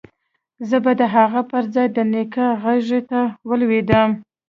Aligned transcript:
زه 0.69 0.77
به 0.83 0.91
د 0.99 1.01
هغه 1.15 1.41
پر 1.49 1.63
ځاى 1.73 1.87
د 1.95 1.97
نيکه 2.13 2.45
غېږې 2.61 3.01
ته 3.09 3.21
ولوېدم. 3.49 4.09